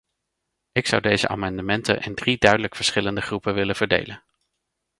[0.71, 4.23] Ik zou deze amendementen in drie duidelijk verschillende groepen willen verdelen.